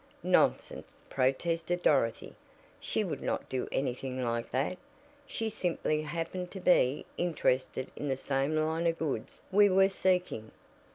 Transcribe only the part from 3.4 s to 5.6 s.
do anything like that. She